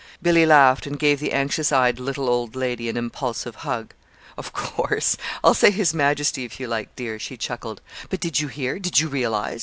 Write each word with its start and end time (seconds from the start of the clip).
Billy 0.19 0.47
laughed 0.47 0.87
and 0.87 0.97
gave 0.97 1.19
the 1.19 1.31
anxious 1.31 1.71
eyed 1.71 1.99
little 1.99 2.27
old 2.27 2.55
lady 2.55 2.89
an 2.89 2.97
impulsive 2.97 3.57
hug. 3.57 3.93
"Of 4.35 4.51
course! 4.51 5.15
I'll 5.43 5.53
say 5.53 5.69
'His 5.69 5.93
Majesty' 5.93 6.43
if 6.43 6.59
you 6.59 6.65
like, 6.65 6.95
dear," 6.95 7.19
she 7.19 7.37
chuckled. 7.37 7.81
"But 8.09 8.19
did 8.19 8.39
you 8.39 8.47
hear 8.47 8.79
did 8.79 8.99
you 8.99 9.09
realize? 9.09 9.59